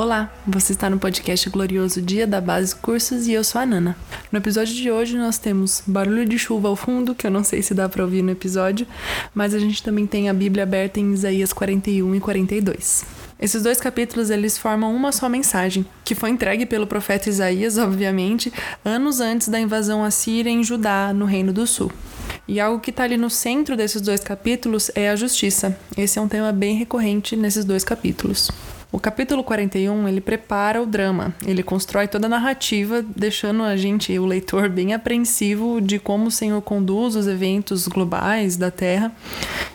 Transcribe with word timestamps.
Olá, 0.00 0.32
você 0.46 0.72
está 0.72 0.88
no 0.88 0.98
podcast 0.98 1.50
Glorioso 1.50 2.00
Dia 2.00 2.26
da 2.26 2.40
Base 2.40 2.74
Cursos 2.74 3.26
e 3.26 3.34
eu 3.34 3.44
sou 3.44 3.60
a 3.60 3.66
Nana. 3.66 3.94
No 4.32 4.38
episódio 4.38 4.74
de 4.74 4.90
hoje 4.90 5.14
nós 5.14 5.36
temos 5.36 5.82
barulho 5.86 6.24
de 6.24 6.38
chuva 6.38 6.68
ao 6.68 6.74
fundo, 6.74 7.14
que 7.14 7.26
eu 7.26 7.30
não 7.30 7.44
sei 7.44 7.60
se 7.60 7.74
dá 7.74 7.86
para 7.86 8.02
ouvir 8.02 8.22
no 8.22 8.30
episódio, 8.30 8.86
mas 9.34 9.52
a 9.52 9.58
gente 9.58 9.82
também 9.82 10.06
tem 10.06 10.30
a 10.30 10.32
Bíblia 10.32 10.62
aberta 10.62 10.98
em 10.98 11.12
Isaías 11.12 11.52
41 11.52 12.14
e 12.14 12.18
42. 12.18 13.04
Esses 13.38 13.62
dois 13.62 13.78
capítulos 13.78 14.30
eles 14.30 14.56
formam 14.56 14.96
uma 14.96 15.12
só 15.12 15.28
mensagem, 15.28 15.84
que 16.02 16.14
foi 16.14 16.30
entregue 16.30 16.64
pelo 16.64 16.86
profeta 16.86 17.28
Isaías, 17.28 17.76
obviamente, 17.76 18.50
anos 18.82 19.20
antes 19.20 19.48
da 19.48 19.60
invasão 19.60 20.02
assíria 20.02 20.48
em 20.48 20.64
Judá, 20.64 21.12
no 21.12 21.26
Reino 21.26 21.52
do 21.52 21.66
Sul. 21.66 21.92
E 22.48 22.58
algo 22.58 22.80
que 22.80 22.88
está 22.88 23.04
ali 23.04 23.18
no 23.18 23.28
centro 23.28 23.76
desses 23.76 24.00
dois 24.00 24.20
capítulos 24.20 24.90
é 24.94 25.10
a 25.10 25.16
justiça. 25.16 25.78
Esse 25.94 26.18
é 26.18 26.22
um 26.22 26.26
tema 26.26 26.52
bem 26.52 26.74
recorrente 26.74 27.36
nesses 27.36 27.66
dois 27.66 27.84
capítulos. 27.84 28.50
O 28.92 28.98
capítulo 28.98 29.44
41, 29.44 30.08
ele 30.08 30.20
prepara 30.20 30.82
o 30.82 30.86
drama, 30.86 31.32
ele 31.46 31.62
constrói 31.62 32.08
toda 32.08 32.26
a 32.26 32.28
narrativa, 32.28 33.04
deixando 33.14 33.62
a 33.62 33.76
gente, 33.76 34.18
o 34.18 34.26
leitor, 34.26 34.68
bem 34.68 34.92
apreensivo 34.92 35.80
de 35.80 36.00
como 36.00 36.26
o 36.26 36.30
Senhor 36.30 36.60
conduz 36.60 37.14
os 37.14 37.28
eventos 37.28 37.86
globais 37.86 38.56
da 38.56 38.68
Terra, 38.68 39.12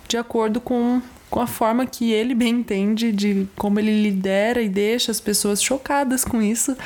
de 0.05 0.17
acordo 0.17 0.59
com 0.59 1.01
com 1.35 1.41
a 1.41 1.47
forma 1.47 1.85
que 1.85 2.13
ele 2.13 2.33
bem 2.33 2.59
entende 2.59 3.11
de 3.11 3.45
como 3.57 3.77
ele 3.77 4.01
lidera 4.01 4.61
e 4.61 4.69
deixa 4.69 5.11
as 5.11 5.19
pessoas 5.19 5.61
chocadas 5.61 6.23
com 6.23 6.41
isso, 6.41 6.77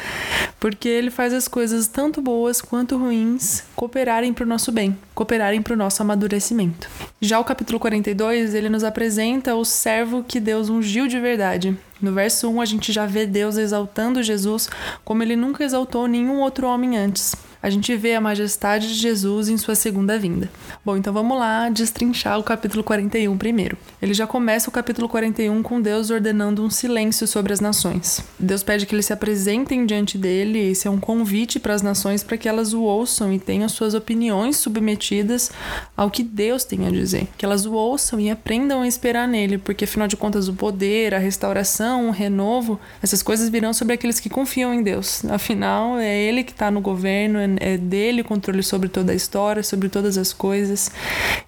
porque 0.59 0.89
ele 0.89 1.11
faz 1.11 1.35
as 1.35 1.47
coisas 1.47 1.85
tanto 1.85 2.19
boas 2.19 2.59
quanto 2.59 2.97
ruins 2.97 3.61
cooperarem 3.75 4.33
para 4.33 4.43
o 4.43 4.47
nosso 4.47 4.71
bem, 4.71 4.97
cooperarem 5.13 5.61
para 5.61 5.75
o 5.75 5.77
nosso 5.77 6.01
amadurecimento. 6.01 6.89
Já 7.21 7.39
o 7.39 7.43
capítulo 7.43 7.79
42, 7.79 8.55
ele 8.55 8.69
nos 8.69 8.83
apresenta 8.83 9.53
o 9.53 9.63
servo 9.63 10.25
que 10.27 10.39
Deus 10.39 10.67
ungiu 10.67 11.07
de 11.07 11.19
verdade. 11.19 11.77
No 12.01 12.11
verso 12.11 12.49
1, 12.49 12.59
a 12.59 12.65
gente 12.65 12.91
já 12.91 13.05
vê 13.05 13.27
Deus 13.27 13.55
exaltando 13.55 14.23
Jesus 14.23 14.67
como 15.05 15.21
ele 15.21 15.35
nunca 15.35 15.63
exaltou 15.63 16.07
nenhum 16.07 16.39
outro 16.39 16.65
homem 16.65 16.97
antes 16.97 17.35
a 17.61 17.69
gente 17.69 17.95
vê 17.95 18.15
a 18.15 18.21
majestade 18.21 18.87
de 18.87 18.93
Jesus 18.93 19.49
em 19.49 19.57
sua 19.57 19.75
segunda 19.75 20.17
vinda. 20.17 20.49
Bom, 20.83 20.95
então 20.95 21.11
vamos 21.11 21.37
lá 21.37 21.69
destrinchar 21.69 22.39
o 22.39 22.43
capítulo 22.43 22.83
41 22.83 23.37
primeiro. 23.37 23.77
Ele 24.01 24.13
já 24.13 24.25
começa 24.25 24.69
o 24.69 24.71
capítulo 24.71 25.09
41 25.09 25.61
com 25.61 25.81
Deus 25.81 26.09
ordenando 26.09 26.63
um 26.63 26.69
silêncio 26.69 27.27
sobre 27.27 27.51
as 27.51 27.59
nações. 27.59 28.23
Deus 28.39 28.63
pede 28.63 28.85
que 28.85 28.95
eles 28.95 29.07
se 29.07 29.13
apresentem 29.13 29.85
diante 29.85 30.17
dele, 30.17 30.59
esse 30.59 30.87
é 30.87 30.91
um 30.91 30.99
convite 30.99 31.59
para 31.59 31.73
as 31.73 31.81
nações 31.81 32.23
para 32.23 32.37
que 32.37 32.47
elas 32.47 32.73
o 32.73 32.81
ouçam 32.81 33.33
e 33.33 33.39
tenham 33.39 33.67
suas 33.67 33.93
opiniões 33.93 34.57
submetidas 34.57 35.51
ao 35.97 36.09
que 36.09 36.23
Deus 36.23 36.63
tem 36.63 36.87
a 36.87 36.91
dizer. 36.91 37.27
Que 37.37 37.45
elas 37.45 37.65
o 37.65 37.73
ouçam 37.73 38.19
e 38.19 38.29
aprendam 38.29 38.81
a 38.83 38.87
esperar 38.87 39.27
nele, 39.27 39.57
porque 39.57 39.83
afinal 39.83 40.07
de 40.07 40.15
contas 40.15 40.47
o 40.47 40.53
poder, 40.53 41.13
a 41.13 41.19
restauração, 41.19 42.07
o 42.07 42.11
renovo, 42.11 42.79
essas 43.03 43.21
coisas 43.21 43.49
virão 43.49 43.73
sobre 43.73 43.95
aqueles 43.95 44.19
que 44.19 44.29
confiam 44.29 44.73
em 44.73 44.81
Deus. 44.81 45.25
Afinal, 45.25 45.97
é 45.97 46.17
ele 46.17 46.43
que 46.43 46.51
está 46.51 46.71
no 46.71 46.79
governo, 46.79 47.39
é 47.39 47.48
é 47.59 47.77
dele 47.77 48.21
o 48.21 48.25
controle 48.25 48.63
sobre 48.63 48.89
toda 48.89 49.11
a 49.11 49.15
história, 49.15 49.63
sobre 49.63 49.89
todas 49.89 50.17
as 50.17 50.33
coisas. 50.33 50.91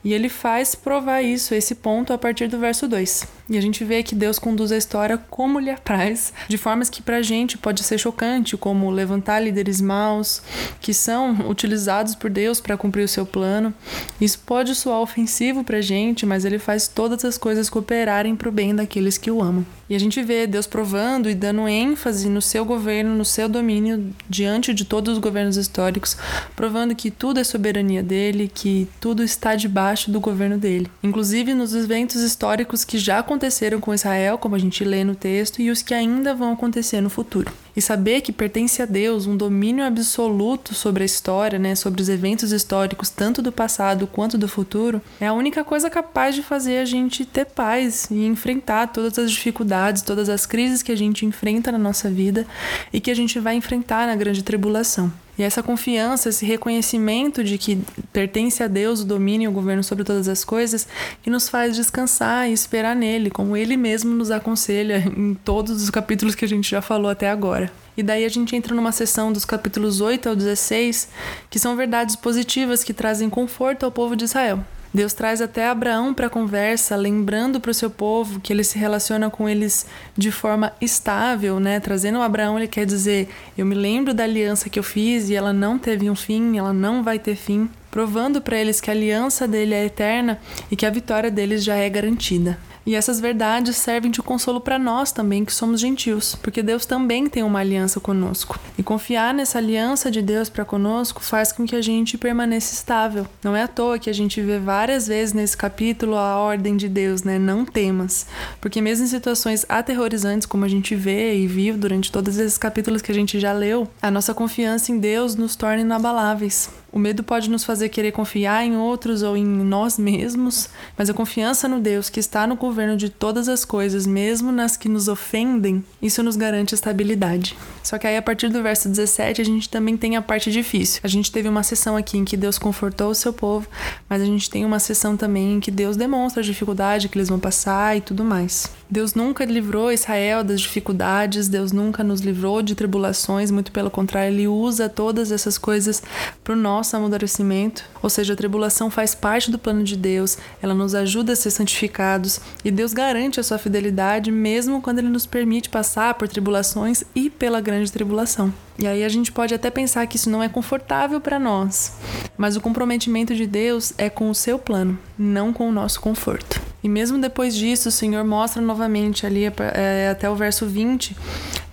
E 0.03 0.13
ele 0.13 0.29
faz 0.29 0.75
provar 0.75 1.21
isso, 1.21 1.53
esse 1.53 1.75
ponto, 1.75 2.13
a 2.13 2.17
partir 2.17 2.47
do 2.47 2.59
verso 2.59 2.87
2. 2.87 3.27
E 3.49 3.57
a 3.57 3.61
gente 3.61 3.83
vê 3.83 4.01
que 4.01 4.15
Deus 4.15 4.39
conduz 4.39 4.71
a 4.71 4.77
história 4.77 5.17
como 5.17 5.59
lhe 5.59 5.69
apraz, 5.69 6.33
de 6.47 6.57
formas 6.57 6.89
que 6.89 7.01
pra 7.01 7.21
gente 7.21 7.57
pode 7.57 7.83
ser 7.83 7.97
chocante, 7.97 8.55
como 8.55 8.89
levantar 8.89 9.39
líderes 9.39 9.81
maus, 9.81 10.41
que 10.79 10.93
são 10.93 11.49
utilizados 11.49 12.15
por 12.15 12.29
Deus 12.29 12.61
para 12.61 12.77
cumprir 12.77 13.03
o 13.03 13.07
seu 13.07 13.25
plano. 13.25 13.73
Isso 14.19 14.39
pode 14.45 14.73
soar 14.75 15.01
ofensivo 15.01 15.63
pra 15.63 15.81
gente, 15.81 16.25
mas 16.25 16.45
ele 16.45 16.59
faz 16.59 16.87
todas 16.87 17.25
as 17.25 17.37
coisas 17.37 17.69
cooperarem 17.69 18.35
pro 18.35 18.51
bem 18.51 18.73
daqueles 18.73 19.17
que 19.17 19.29
o 19.29 19.41
amam. 19.41 19.65
E 19.91 19.95
a 19.95 19.99
gente 19.99 20.23
vê 20.23 20.47
Deus 20.47 20.65
provando 20.65 21.29
e 21.29 21.35
dando 21.35 21.67
ênfase 21.67 22.29
no 22.29 22.41
seu 22.41 22.63
governo, 22.63 23.13
no 23.13 23.25
seu 23.25 23.49
domínio 23.49 24.15
diante 24.29 24.73
de 24.73 24.85
todos 24.85 25.15
os 25.15 25.19
governos 25.19 25.57
históricos, 25.57 26.15
provando 26.55 26.95
que 26.95 27.11
tudo 27.11 27.41
é 27.41 27.43
soberania 27.43 28.01
dele, 28.01 28.49
que 28.55 28.87
tudo 29.01 29.21
está 29.21 29.53
debaixo 29.53 30.09
do 30.09 30.21
governo 30.21 30.57
dele. 30.57 30.89
Inclusive 31.03 31.53
nos 31.53 31.75
eventos 31.75 32.21
históricos 32.21 32.85
que 32.85 32.97
já 32.97 33.19
aconteceram 33.19 33.81
com 33.81 33.93
Israel, 33.93 34.37
como 34.37 34.55
a 34.55 34.59
gente 34.59 34.81
lê 34.85 35.03
no 35.03 35.13
texto, 35.13 35.61
e 35.61 35.69
os 35.69 35.81
que 35.81 35.93
ainda 35.93 36.33
vão 36.33 36.53
acontecer 36.53 37.01
no 37.01 37.09
futuro. 37.09 37.51
E 37.75 37.81
saber 37.81 38.21
que 38.21 38.31
pertence 38.31 38.81
a 38.81 38.85
Deus 38.85 39.25
um 39.25 39.37
domínio 39.37 39.85
absoluto 39.85 40.73
sobre 40.73 41.03
a 41.03 41.05
história, 41.05 41.57
né, 41.57 41.75
sobre 41.75 42.01
os 42.01 42.09
eventos 42.09 42.51
históricos, 42.51 43.09
tanto 43.09 43.41
do 43.41 43.51
passado 43.51 44.07
quanto 44.07 44.37
do 44.37 44.47
futuro, 44.47 45.01
é 45.19 45.27
a 45.27 45.33
única 45.33 45.63
coisa 45.63 45.89
capaz 45.89 46.35
de 46.35 46.43
fazer 46.43 46.77
a 46.77 46.85
gente 46.85 47.25
ter 47.25 47.45
paz 47.45 48.09
e 48.11 48.25
enfrentar 48.25 48.87
todas 48.87 49.17
as 49.17 49.31
dificuldades, 49.31 50.01
todas 50.01 50.29
as 50.29 50.45
crises 50.45 50.83
que 50.83 50.91
a 50.91 50.97
gente 50.97 51.25
enfrenta 51.25 51.71
na 51.71 51.77
nossa 51.77 52.09
vida 52.09 52.45
e 52.91 52.99
que 52.99 53.11
a 53.11 53.15
gente 53.15 53.39
vai 53.39 53.55
enfrentar 53.55 54.07
na 54.07 54.15
grande 54.15 54.43
tribulação. 54.43 55.11
E 55.37 55.43
essa 55.43 55.63
confiança, 55.63 56.29
esse 56.29 56.45
reconhecimento 56.45 57.43
de 57.43 57.57
que 57.57 57.81
pertence 58.11 58.61
a 58.61 58.67
Deus 58.67 59.01
o 59.01 59.05
domínio 59.05 59.45
e 59.45 59.47
o 59.47 59.51
governo 59.51 59.83
sobre 59.83 60.03
todas 60.03 60.27
as 60.27 60.43
coisas, 60.43 60.87
que 61.23 61.29
nos 61.29 61.49
faz 61.49 61.75
descansar 61.75 62.49
e 62.49 62.53
esperar 62.53 62.95
nele, 62.95 63.29
como 63.29 63.55
ele 63.55 63.77
mesmo 63.77 64.13
nos 64.13 64.29
aconselha 64.29 65.03
em 65.17 65.33
todos 65.33 65.81
os 65.81 65.89
capítulos 65.89 66.35
que 66.35 66.45
a 66.45 66.47
gente 66.47 66.69
já 66.69 66.81
falou 66.81 67.09
até 67.09 67.29
agora. 67.29 67.71
E 67.95 68.03
daí 68.03 68.25
a 68.25 68.29
gente 68.29 68.55
entra 68.55 68.73
numa 68.75 68.91
sessão 68.91 69.31
dos 69.31 69.45
capítulos 69.45 70.01
8 70.01 70.29
ao 70.29 70.35
16, 70.35 71.09
que 71.49 71.59
são 71.59 71.75
verdades 71.75 72.15
positivas 72.15 72.83
que 72.83 72.93
trazem 72.93 73.29
conforto 73.29 73.85
ao 73.85 73.91
povo 73.91 74.15
de 74.15 74.23
Israel. 74.23 74.63
Deus 74.93 75.13
traz 75.13 75.41
até 75.41 75.67
Abraão 75.67 76.13
para 76.13 76.27
a 76.27 76.29
conversa, 76.29 76.97
lembrando 76.97 77.61
para 77.61 77.71
o 77.71 77.73
seu 77.73 77.89
povo 77.89 78.41
que 78.41 78.51
ele 78.51 78.63
se 78.63 78.77
relaciona 78.77 79.29
com 79.29 79.47
eles 79.47 79.85
de 80.17 80.31
forma 80.31 80.73
estável, 80.81 81.59
né? 81.61 81.79
Trazendo 81.79 82.21
Abraão, 82.21 82.57
ele 82.57 82.67
quer 82.67 82.85
dizer: 82.85 83.29
Eu 83.57 83.65
me 83.65 83.73
lembro 83.73 84.13
da 84.13 84.25
aliança 84.25 84.69
que 84.69 84.77
eu 84.77 84.83
fiz 84.83 85.29
e 85.29 85.35
ela 85.35 85.53
não 85.53 85.79
teve 85.79 86.09
um 86.09 86.15
fim, 86.15 86.57
ela 86.57 86.73
não 86.73 87.03
vai 87.03 87.17
ter 87.17 87.35
fim. 87.35 87.69
Provando 87.89 88.41
para 88.41 88.57
eles 88.57 88.81
que 88.81 88.89
a 88.89 88.93
aliança 88.93 89.47
dele 89.47 89.73
é 89.73 89.85
eterna 89.85 90.39
e 90.69 90.75
que 90.75 90.85
a 90.85 90.89
vitória 90.89 91.31
deles 91.31 91.63
já 91.63 91.75
é 91.75 91.89
garantida. 91.89 92.57
E 92.85 92.95
essas 92.95 93.19
verdades 93.19 93.77
servem 93.77 94.09
de 94.09 94.21
consolo 94.21 94.59
para 94.59 94.79
nós 94.79 95.11
também, 95.11 95.45
que 95.45 95.53
somos 95.53 95.79
gentios, 95.79 96.35
porque 96.41 96.63
Deus 96.63 96.85
também 96.85 97.27
tem 97.27 97.43
uma 97.43 97.59
aliança 97.59 97.99
conosco. 97.99 98.59
E 98.77 98.83
confiar 98.83 99.33
nessa 99.33 99.59
aliança 99.59 100.09
de 100.09 100.21
Deus 100.21 100.49
para 100.49 100.65
conosco 100.65 101.21
faz 101.21 101.51
com 101.51 101.65
que 101.65 101.75
a 101.75 101.81
gente 101.81 102.17
permaneça 102.17 102.73
estável. 102.73 103.27
Não 103.43 103.55
é 103.55 103.63
à 103.63 103.67
toa 103.67 103.99
que 103.99 104.09
a 104.09 104.13
gente 104.13 104.41
vê 104.41 104.57
várias 104.57 105.07
vezes 105.07 105.33
nesse 105.33 105.55
capítulo 105.55 106.15
a 106.15 106.37
ordem 106.37 106.75
de 106.75 106.89
Deus, 106.89 107.23
né? 107.23 107.37
Não 107.37 107.65
temas. 107.65 108.25
Porque 108.59 108.81
mesmo 108.81 109.05
em 109.05 109.09
situações 109.09 109.65
aterrorizantes, 109.69 110.47
como 110.47 110.65
a 110.65 110.67
gente 110.67 110.95
vê 110.95 111.35
e 111.35 111.47
viu 111.47 111.77
durante 111.77 112.11
todos 112.11 112.37
esses 112.37 112.57
capítulos 112.57 113.01
que 113.01 113.11
a 113.11 113.15
gente 113.15 113.39
já 113.39 113.53
leu, 113.53 113.87
a 114.01 114.09
nossa 114.09 114.33
confiança 114.33 114.91
em 114.91 114.99
Deus 114.99 115.35
nos 115.35 115.55
torna 115.55 115.81
inabaláveis. 115.81 116.69
O 116.91 116.99
medo 116.99 117.23
pode 117.23 117.49
nos 117.49 117.63
fazer 117.63 117.87
querer 117.87 118.11
confiar 118.11 118.65
em 118.65 118.75
outros 118.75 119.21
ou 119.21 119.37
em 119.37 119.45
nós 119.45 119.97
mesmos, 119.97 120.67
mas 120.97 121.09
a 121.09 121.13
confiança 121.13 121.67
no 121.67 121.79
Deus 121.79 122.09
que 122.09 122.19
está 122.19 122.45
no 122.45 122.57
governo 122.57 122.97
de 122.97 123.09
todas 123.09 123.47
as 123.47 123.63
coisas, 123.63 124.05
mesmo 124.05 124.51
nas 124.51 124.75
que 124.75 124.89
nos 124.89 125.07
ofendem, 125.07 125.83
isso 126.01 126.21
nos 126.21 126.35
garante 126.35 126.75
estabilidade. 126.75 127.57
Só 127.81 127.97
que 127.97 128.05
aí 128.05 128.17
a 128.17 128.21
partir 128.21 128.49
do 128.49 128.61
verso 128.61 128.89
17 128.89 129.41
a 129.41 129.45
gente 129.45 129.69
também 129.69 129.95
tem 129.95 130.17
a 130.17 130.21
parte 130.21 130.51
difícil. 130.51 130.99
A 131.01 131.07
gente 131.07 131.31
teve 131.31 131.47
uma 131.47 131.63
sessão 131.63 131.95
aqui 131.95 132.17
em 132.17 132.25
que 132.25 132.35
Deus 132.35 132.59
confortou 132.59 133.11
o 133.11 133.15
seu 133.15 133.31
povo, 133.31 133.67
mas 134.09 134.21
a 134.21 134.25
gente 134.25 134.49
tem 134.49 134.65
uma 134.65 134.79
sessão 134.79 135.15
também 135.15 135.53
em 135.53 135.59
que 135.61 135.71
Deus 135.71 135.95
demonstra 135.95 136.41
a 136.41 136.45
dificuldade 136.45 137.07
que 137.07 137.17
eles 137.17 137.29
vão 137.29 137.39
passar 137.39 137.95
e 137.95 138.01
tudo 138.01 138.25
mais. 138.25 138.80
Deus 138.91 139.13
nunca 139.13 139.45
livrou 139.45 139.89
Israel 139.89 140.43
das 140.43 140.59
dificuldades, 140.59 141.47
Deus 141.47 141.71
nunca 141.71 142.03
nos 142.03 142.19
livrou 142.19 142.61
de 142.61 142.75
tribulações, 142.75 143.49
muito 143.49 143.71
pelo 143.71 143.89
contrário, 143.89 144.33
ele 144.33 144.49
usa 144.49 144.89
todas 144.89 145.31
essas 145.31 145.57
coisas 145.57 146.03
para 146.43 146.51
o 146.51 146.57
nosso 146.57 146.97
amadurecimento, 146.97 147.85
ou 148.03 148.09
seja, 148.09 148.33
a 148.33 148.35
tribulação 148.35 148.91
faz 148.91 149.15
parte 149.15 149.49
do 149.49 149.57
plano 149.57 149.81
de 149.81 149.95
Deus, 149.95 150.37
ela 150.61 150.73
nos 150.73 150.93
ajuda 150.93 151.31
a 151.31 151.35
ser 151.37 151.51
santificados 151.51 152.41
e 152.65 152.69
Deus 152.69 152.91
garante 152.91 153.39
a 153.39 153.43
sua 153.43 153.57
fidelidade 153.57 154.29
mesmo 154.29 154.81
quando 154.81 154.99
ele 154.99 155.07
nos 155.07 155.25
permite 155.25 155.69
passar 155.69 156.15
por 156.15 156.27
tribulações 156.27 157.01
e 157.15 157.29
pela 157.29 157.61
grande 157.61 157.89
tribulação. 157.89 158.53
E 158.77 158.85
aí 158.85 159.05
a 159.05 159.09
gente 159.09 159.31
pode 159.31 159.53
até 159.53 159.69
pensar 159.69 160.05
que 160.05 160.17
isso 160.17 160.29
não 160.29 160.43
é 160.43 160.49
confortável 160.49 161.21
para 161.21 161.39
nós, 161.39 161.93
mas 162.37 162.57
o 162.57 162.61
comprometimento 162.61 163.33
de 163.33 163.47
Deus 163.47 163.93
é 163.97 164.09
com 164.09 164.29
o 164.29 164.35
seu 164.35 164.59
plano, 164.59 164.99
não 165.17 165.53
com 165.53 165.69
o 165.69 165.71
nosso 165.71 166.01
conforto. 166.01 166.70
E 166.83 166.89
mesmo 166.89 167.19
depois 167.19 167.55
disso, 167.55 167.89
o 167.89 167.91
Senhor 167.91 168.23
mostra 168.23 168.61
novamente 168.61 169.25
ali 169.25 169.43
é, 169.45 170.09
até 170.09 170.29
o 170.29 170.35
verso 170.35 170.65
20 170.65 171.15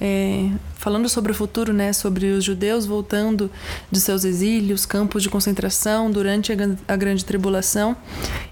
é, 0.00 0.50
falando 0.74 1.08
sobre 1.08 1.32
o 1.32 1.34
futuro, 1.34 1.72
né, 1.72 1.92
sobre 1.92 2.26
os 2.26 2.44
judeus 2.44 2.86
voltando 2.86 3.50
de 3.90 4.00
seus 4.00 4.24
exílios, 4.24 4.86
campos 4.86 5.22
de 5.22 5.28
concentração 5.28 6.10
durante 6.10 6.52
a, 6.52 6.56
a 6.86 6.96
grande 6.96 7.24
tribulação, 7.24 7.96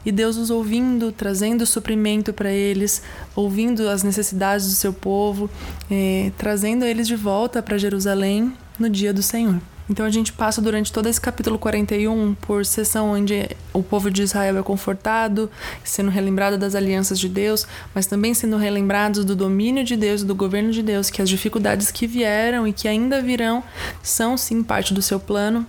e 0.04 0.10
Deus 0.10 0.36
os 0.36 0.50
ouvindo, 0.50 1.12
trazendo 1.12 1.64
suprimento 1.64 2.32
para 2.32 2.50
eles, 2.50 3.02
ouvindo 3.34 3.88
as 3.88 4.02
necessidades 4.02 4.66
do 4.66 4.74
seu 4.74 4.92
povo, 4.92 5.48
é, 5.90 6.32
trazendo 6.36 6.84
eles 6.84 7.06
de 7.06 7.16
volta 7.16 7.62
para 7.62 7.78
Jerusalém 7.78 8.52
no 8.78 8.90
dia 8.90 9.12
do 9.12 9.22
Senhor. 9.22 9.60
Então 9.88 10.04
a 10.04 10.10
gente 10.10 10.32
passa 10.32 10.60
durante 10.60 10.92
todo 10.92 11.08
esse 11.08 11.20
capítulo 11.20 11.58
41 11.58 12.34
por 12.40 12.66
sessão 12.66 13.10
onde 13.10 13.48
o 13.72 13.82
povo 13.82 14.10
de 14.10 14.22
Israel 14.22 14.58
é 14.58 14.62
confortado, 14.62 15.50
sendo 15.84 16.10
relembrado 16.10 16.58
das 16.58 16.74
alianças 16.74 17.18
de 17.18 17.28
Deus, 17.28 17.66
mas 17.94 18.06
também 18.06 18.34
sendo 18.34 18.56
relembrados 18.56 19.24
do 19.24 19.36
domínio 19.36 19.84
de 19.84 19.96
Deus, 19.96 20.24
do 20.24 20.34
governo 20.34 20.72
de 20.72 20.82
Deus, 20.82 21.08
que 21.08 21.22
as 21.22 21.28
dificuldades 21.28 21.90
que 21.92 22.06
vieram 22.06 22.66
e 22.66 22.72
que 22.72 22.88
ainda 22.88 23.22
virão 23.22 23.62
são 24.02 24.36
sim 24.36 24.62
parte 24.62 24.92
do 24.92 25.00
seu 25.00 25.20
plano 25.20 25.64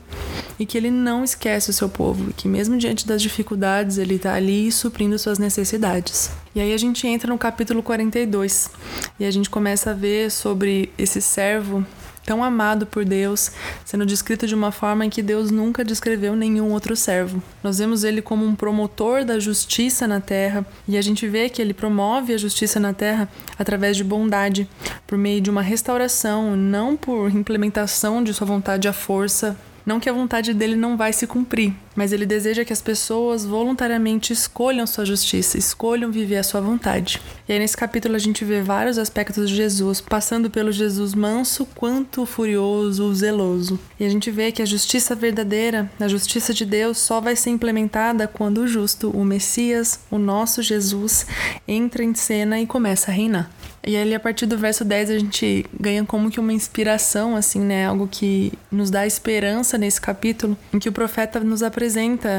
e 0.60 0.66
que 0.66 0.78
ele 0.78 0.90
não 0.90 1.24
esquece 1.24 1.70
o 1.70 1.74
seu 1.74 1.88
povo, 1.88 2.32
e 2.32 2.34
que 2.34 2.48
mesmo 2.48 2.78
diante 2.78 3.06
das 3.06 3.22
dificuldades 3.22 4.00
ele 4.00 4.16
está 4.16 4.34
ali 4.34 4.72
suprindo 4.72 5.20
suas 5.20 5.38
necessidades. 5.38 6.32
E 6.56 6.60
aí 6.60 6.74
a 6.74 6.78
gente 6.78 7.06
entra 7.06 7.32
no 7.32 7.38
capítulo 7.38 7.84
42 7.84 8.72
e 9.20 9.26
a 9.26 9.30
gente 9.30 9.50
começa 9.50 9.92
a 9.92 9.94
ver 9.94 10.32
sobre 10.32 10.92
esse 10.98 11.22
servo 11.22 11.86
tão 12.28 12.44
amado 12.44 12.86
por 12.86 13.06
Deus, 13.06 13.54
sendo 13.86 14.06
descrito 14.06 14.46
de 14.46 14.54
uma 14.54 14.70
forma 14.70 15.06
em 15.06 15.10
que 15.10 15.22
Deus 15.22 15.50
nunca 15.50 15.82
descreveu 15.82 16.36
nenhum 16.36 16.74
outro 16.74 16.94
servo. 16.94 17.42
Nós 17.64 17.80
vemos 17.80 18.04
ele 18.04 18.22
como 18.22 18.46
um 18.46 18.54
promotor 18.54 19.24
da 19.24 19.40
justiça 19.40 20.06
na 20.06 20.20
terra, 20.20 20.66
e 20.86 20.98
a 20.98 21.02
gente 21.02 21.26
vê 21.26 21.48
que 21.48 21.62
ele 21.62 21.74
promove 21.74 22.34
a 22.34 22.38
justiça 22.38 22.82
na 22.82 22.92
terra 22.92 23.30
através 23.58 23.96
de 23.96 24.04
bondade, 24.04 24.70
por 25.08 25.18
meio 25.18 25.40
de 25.40 25.50
uma 25.50 25.62
restauração, 25.62 26.54
não 26.58 26.98
por 26.98 27.34
implementação 27.34 28.22
de 28.22 28.34
sua 28.34 28.46
vontade 28.46 28.90
à 28.90 28.94
força, 28.94 29.58
não 29.86 29.98
que 29.98 30.10
a 30.10 30.14
vontade 30.14 30.54
dele 30.54 30.76
não 30.76 30.98
vai 30.98 31.14
se 31.14 31.26
cumprir, 31.26 31.74
mas 31.98 32.14
ele 32.14 32.28
deseja 32.28 32.64
que 32.64 32.72
as 32.72 32.82
pessoas 32.82 33.44
voluntariamente 33.44 34.32
escolham 34.32 34.86
sua 34.86 35.04
justiça, 35.04 35.58
escolham 35.58 36.12
viver 36.12 36.38
a 36.38 36.44
sua 36.44 36.62
vontade. 36.62 37.20
E 37.50 37.52
aí 37.52 37.58
nesse 37.58 37.76
capítulo 37.76 38.16
a 38.16 38.20
gente 38.20 38.46
vê 38.46 38.62
vários 38.62 39.00
aspectos 39.00 39.50
de 39.50 39.56
Jesus, 39.56 40.00
passando 40.00 40.48
pelo 40.52 40.72
Jesus 40.72 41.16
manso 41.16 41.66
quanto 41.74 42.24
furioso, 42.24 43.12
zeloso. 43.16 43.80
E 44.00 44.06
a 44.06 44.10
gente 44.10 44.30
vê 44.30 44.52
que 44.52 44.62
a 44.62 44.66
justiça 44.66 45.16
verdadeira, 45.16 45.92
a 46.00 46.08
justiça 46.08 46.54
de 46.54 46.66
Deus, 46.66 47.00
só 47.00 47.20
vai 47.20 47.36
ser 47.36 47.50
implementada 47.50 48.28
quando 48.28 48.60
o 48.60 48.68
justo, 48.68 49.10
o 49.10 49.26
Messias, 49.26 50.00
o 50.12 50.20
nosso 50.20 50.62
Jesus, 50.62 51.26
entra 51.68 52.04
em 52.04 52.14
cena 52.14 52.62
e 52.62 52.68
começa 52.68 53.10
a 53.10 53.14
reinar. 53.14 53.50
E 53.86 53.96
ali, 53.96 54.14
a 54.14 54.20
partir 54.20 54.46
do 54.46 54.58
verso 54.58 54.84
10, 54.84 55.10
a 55.12 55.18
gente 55.18 55.66
ganha 55.80 56.04
como 56.04 56.30
que 56.30 56.42
uma 56.42 56.52
inspiração, 56.52 57.38
assim, 57.38 57.62
né? 57.62 57.86
Algo 57.86 58.06
que 58.06 58.52
nos 58.70 58.90
dá 58.90 59.08
esperança 59.08 59.78
nesse 59.78 60.02
capítulo, 60.02 60.58
em 60.74 60.80
que 60.80 60.90
o 60.90 60.92
profeta 60.92 61.40
nos 61.40 61.64
apresenta 61.64 61.87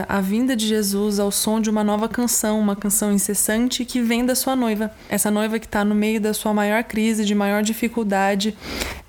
a 0.08 0.20
vinda 0.20 0.54
de 0.54 0.66
Jesus 0.66 1.18
ao 1.18 1.30
som 1.30 1.60
de 1.60 1.70
uma 1.70 1.84
nova 1.84 2.08
canção, 2.08 2.60
uma 2.60 2.76
canção 2.76 3.12
incessante 3.12 3.84
que 3.84 4.00
vem 4.00 4.26
da 4.26 4.34
sua 4.34 4.54
noiva. 4.54 4.90
Essa 5.08 5.30
noiva 5.30 5.58
que 5.58 5.66
está 5.66 5.84
no 5.84 5.94
meio 5.94 6.20
da 6.20 6.34
sua 6.34 6.52
maior 6.52 6.84
crise, 6.84 7.24
de 7.24 7.34
maior 7.34 7.62
dificuldade, 7.62 8.56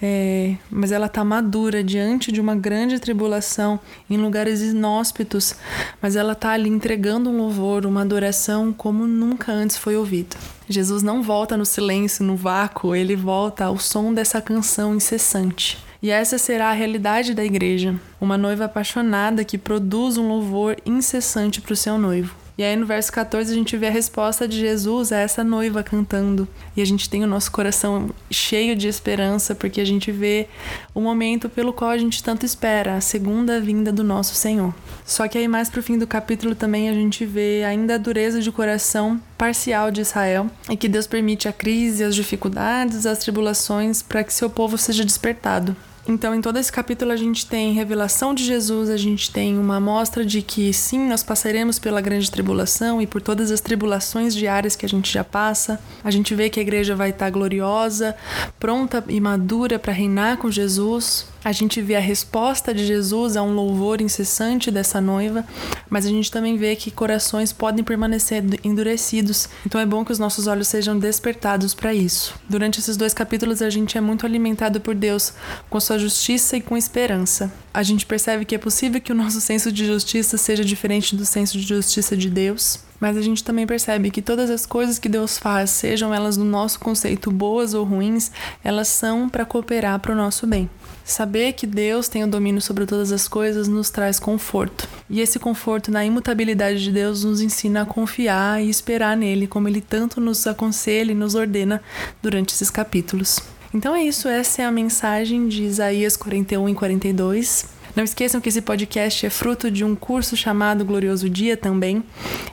é... 0.02 0.56
mas 0.70 0.92
ela 0.92 1.08
está 1.08 1.24
madura 1.24 1.84
diante 1.84 2.32
de 2.32 2.40
uma 2.40 2.56
grande 2.56 3.00
tribulação, 3.00 3.80
em 4.10 4.18
lugares 4.18 4.62
inóspitos, 4.62 5.56
mas 6.02 6.16
ela 6.16 6.34
está 6.34 6.52
ali 6.52 6.70
entregando 6.70 7.30
um 7.30 7.38
louvor, 7.38 7.86
uma 7.86 8.02
adoração 8.02 8.72
como 8.72 9.08
nunca 9.08 9.52
antes 9.52 9.78
foi 9.78 9.96
ouvido. 9.96 10.38
Jesus 10.70 11.02
não 11.02 11.24
volta 11.24 11.58
no 11.58 11.66
silêncio, 11.66 12.24
no 12.24 12.36
vácuo, 12.36 12.96
ele 12.96 13.16
volta 13.16 13.66
ao 13.66 13.80
som 13.80 14.14
dessa 14.14 14.40
canção 14.40 14.96
incessante. 14.96 15.89
E 16.02 16.10
essa 16.10 16.38
será 16.38 16.70
a 16.70 16.74
realidade 16.74 17.34
da 17.34 17.44
igreja, 17.44 18.00
uma 18.22 18.38
noiva 18.38 18.66
apaixonada 18.66 19.44
que 19.44 19.58
produz 19.58 20.18
um 20.18 20.30
louvor 20.30 20.78
incessante 20.86 21.60
para 21.60 21.74
o 21.74 21.76
seu 21.76 21.98
noivo. 21.98 22.34
E 22.58 22.64
aí 22.64 22.76
no 22.76 22.86
verso 22.86 23.10
14 23.14 23.52
a 23.52 23.56
gente 23.56 23.78
vê 23.78 23.88
a 23.88 23.92
resposta 23.92 24.46
de 24.46 24.60
Jesus 24.60 25.14
a 25.14 25.18
essa 25.18 25.46
noiva 25.46 25.82
cantando. 25.82 26.46
E 26.76 26.82
a 26.82 26.86
gente 26.86 27.10
tem 27.10 27.24
o 27.24 27.28
nosso 27.28 27.50
coração 27.54 28.10
cheio 28.30 28.76
de 28.76 28.86
esperança, 28.88 29.56
porque 29.56 29.80
a 29.80 29.86
gente 29.86 30.12
vê 30.12 30.48
o 30.94 31.00
momento 31.00 31.48
pelo 31.48 31.72
qual 31.72 31.90
a 31.90 31.98
gente 31.98 32.22
tanto 32.22 32.46
espera, 32.46 32.96
a 32.96 33.02
segunda 33.02 33.62
vinda 33.62 33.94
do 33.94 34.04
nosso 34.04 34.36
Senhor. 34.36 34.74
Só 35.06 35.26
que 35.28 35.38
aí 35.38 35.48
mais 35.48 35.70
pro 35.70 35.82
fim 35.82 35.98
do 35.98 36.06
capítulo 36.06 36.54
também 36.54 36.90
a 36.90 36.94
gente 36.94 37.26
vê 37.26 37.64
ainda 37.66 37.96
a 37.96 37.98
dureza 37.98 38.42
de 38.42 38.52
coração 38.52 39.22
parcial 39.38 39.90
de 39.90 40.02
Israel 40.02 40.50
e 40.70 40.76
que 40.76 40.90
Deus 40.90 41.08
permite 41.08 41.48
a 41.48 41.54
crise, 41.54 42.04
as 42.04 42.14
dificuldades, 42.14 43.06
as 43.06 43.20
tribulações 43.20 44.02
para 44.02 44.22
que 44.22 44.34
seu 44.34 44.50
povo 44.50 44.78
seja 44.78 45.06
despertado. 45.06 45.78
Então, 46.10 46.34
em 46.34 46.42
todo 46.42 46.58
esse 46.58 46.72
capítulo, 46.72 47.12
a 47.12 47.16
gente 47.16 47.46
tem 47.46 47.72
revelação 47.72 48.34
de 48.34 48.44
Jesus, 48.44 48.90
a 48.90 48.98
gente 48.98 49.30
tem 49.30 49.60
uma 49.60 49.76
amostra 49.76 50.26
de 50.26 50.42
que 50.42 50.74
sim, 50.74 51.08
nós 51.08 51.22
passaremos 51.22 51.78
pela 51.78 52.02
grande 52.02 52.32
tribulação 52.32 53.00
e 53.00 53.06
por 53.06 53.22
todas 53.22 53.52
as 53.52 53.62
tribulações 53.62 54.34
diárias 54.34 54.76
que 54.76 54.88
a 54.88 54.90
gente 54.90 55.14
já 55.14 55.24
passa. 55.24 55.80
A 56.04 56.10
gente 56.10 56.34
vê 56.34 56.50
que 56.50 56.60
a 56.60 56.64
igreja 56.64 56.96
vai 56.96 57.12
estar 57.12 57.30
gloriosa, 57.30 58.16
pronta 58.60 59.04
e 59.08 59.22
madura 59.22 59.78
para 59.78 59.94
reinar 59.94 60.38
com 60.38 60.50
Jesus. 60.50 61.28
A 61.44 61.52
gente 61.54 61.82
vê 61.82 61.96
a 61.96 62.02
resposta 62.02 62.74
de 62.74 62.86
Jesus 62.86 63.38
a 63.38 63.42
um 63.42 63.54
louvor 63.54 64.02
incessante 64.02 64.70
dessa 64.70 65.00
noiva, 65.00 65.46
mas 65.90 66.06
a 66.06 66.10
gente 66.10 66.30
também 66.30 66.58
vê 66.58 66.76
que 66.76 66.92
corações 66.92 67.54
podem 67.54 67.84
permanecer 67.84 68.44
endurecidos. 68.64 69.48
Então 69.66 69.80
é 69.80 69.86
bom 69.86 70.04
que 70.04 70.12
os 70.12 70.20
nossos 70.20 70.48
olhos 70.48 70.68
sejam 70.68 71.00
despertados 71.00 71.74
para 71.74 71.94
isso. 71.94 72.36
Durante 72.50 72.80
esses 72.80 72.98
dois 72.98 73.14
capítulos, 73.14 73.62
a 73.62 73.70
gente 73.70 73.98
é 73.98 74.02
muito 74.02 74.26
alimentado 74.26 74.82
por 74.82 74.94
Deus 74.94 75.34
com 75.70 75.80
sua 75.80 75.98
justiça 75.98 76.58
e 76.58 76.62
com 76.62 76.76
esperança. 76.76 77.52
A 77.72 77.84
gente 77.84 78.06
percebe 78.06 78.46
que 78.46 78.56
é 78.56 78.58
possível 78.58 79.00
que 79.00 79.12
o 79.12 79.16
nosso 79.16 79.40
senso 79.40 79.72
de 79.72 79.86
justiça 79.86 80.38
seja 80.38 80.66
diferente 80.66 81.16
do 81.16 81.24
senso 81.24 81.58
de 81.58 81.68
justiça 81.68 82.18
de 82.18 82.28
Deus, 82.28 82.80
mas 83.00 83.16
a 83.16 83.22
gente 83.22 83.44
também 83.44 83.68
percebe 83.68 84.10
que 84.10 84.24
todas 84.24 84.50
as 84.50 84.66
coisas 84.66 84.98
que 84.98 85.08
Deus 85.08 85.38
faz, 85.38 85.70
sejam 85.70 86.12
elas 86.12 86.36
no 86.36 86.44
nosso 86.44 86.80
conceito 86.80 87.30
boas 87.30 87.76
ou 87.76 87.86
ruins, 87.86 88.32
elas 88.64 88.88
são 88.88 89.30
para 89.30 89.46
cooperar 89.46 90.00
para 90.00 90.12
o 90.12 90.16
nosso 90.16 90.48
bem. 90.48 90.68
Saber 91.06 91.54
que 91.54 91.68
Deus 91.68 92.08
tem 92.08 92.24
o 92.24 92.28
domínio 92.28 92.62
sobre 92.62 92.88
todas 92.88 93.12
as 93.12 93.28
coisas 93.28 93.68
nos 93.68 93.92
traz 93.92 94.20
conforto. 94.20 94.88
E 95.08 95.22
esse 95.22 95.38
conforto 95.38 95.92
na 95.92 96.04
imutabilidade 96.04 96.84
de 96.84 96.92
Deus 96.92 97.24
nos 97.24 97.40
ensina 97.40 97.84
a 97.84 97.86
confiar 97.86 98.64
e 98.64 98.70
esperar 98.70 99.16
nele, 99.16 99.48
como 99.48 99.68
ele 99.68 99.82
tanto 99.82 100.20
nos 100.20 100.46
aconselha 100.48 101.12
e 101.12 101.16
nos 101.16 101.36
ordena 101.36 101.82
durante 102.22 102.54
esses 102.54 102.70
capítulos. 102.70 103.40
Então 103.74 103.96
é 103.96 104.04
isso, 104.04 104.28
essa 104.28 104.64
é 104.64 104.66
a 104.66 104.72
mensagem 104.72 105.48
de 105.48 105.64
Isaías 105.64 106.18
41 106.18 106.70
e 106.70 106.74
42. 106.74 107.80
Não 107.96 108.04
esqueçam 108.04 108.40
que 108.40 108.50
esse 108.50 108.62
podcast 108.62 109.26
é 109.26 109.30
fruto 109.30 109.70
de 109.70 109.84
um 109.84 109.96
curso 109.96 110.38
chamado 110.38 110.86
Glorioso 110.86 111.30
Dia 111.30 111.58
também. 111.58 112.04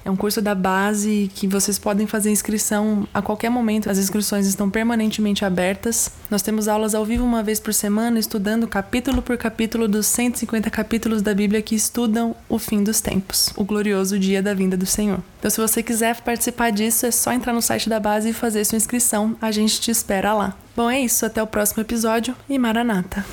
É 0.05 0.11
um 0.11 0.17
curso 0.17 0.43
da 0.43 0.55
base 0.55 1.31
que 1.35 1.47
vocês 1.47 1.79
podem 1.79 2.07
fazer 2.07 2.31
inscrição 2.31 3.07
a 3.15 3.23
qualquer 3.23 3.51
momento. 3.51 3.89
As 3.89 3.99
inscrições 3.99 4.47
estão 4.47 4.69
permanentemente 4.69 5.45
abertas. 5.45 6.11
Nós 6.31 6.43
temos 6.43 6.69
aulas 6.69 6.95
ao 6.95 7.05
vivo 7.05 7.25
uma 7.25 7.43
vez 7.43 7.61
por 7.61 7.73
semana, 7.73 8.19
estudando 8.19 8.67
capítulo 8.67 9.23
por 9.23 9.37
capítulo 9.39 9.87
dos 9.87 10.07
150 10.07 10.71
capítulos 10.71 11.23
da 11.23 11.33
Bíblia 11.33 11.63
que 11.63 11.75
estudam 11.75 12.35
o 12.49 12.59
fim 12.59 12.83
dos 12.83 13.01
tempos, 13.01 13.53
o 13.57 13.65
glorioso 13.65 14.19
dia 14.19 14.43
da 14.43 14.53
vinda 14.53 14.77
do 14.77 14.87
Senhor. 14.87 15.21
Então, 15.39 15.51
se 15.51 15.61
você 15.61 15.83
quiser 15.83 16.21
participar 16.23 16.71
disso, 16.71 17.07
é 17.07 17.11
só 17.11 17.33
entrar 17.33 17.53
no 17.53 17.63
site 17.63 17.89
da 17.89 18.01
base 18.01 18.31
e 18.31 18.33
fazer 18.33 18.65
sua 18.65 18.77
inscrição. 18.77 19.37
A 19.41 19.51
gente 19.53 19.81
te 19.81 19.91
espera 19.91 20.35
lá. 20.35 20.57
Bom, 20.77 20.91
é 20.91 21.01
isso. 21.01 21.25
Até 21.25 21.43
o 21.43 21.47
próximo 21.47 21.83
episódio 21.83 22.37
e 22.49 22.59
Maranata! 22.59 23.25